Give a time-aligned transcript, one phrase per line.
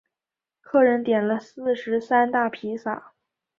[0.61, 3.13] 客人点了四十三大披萨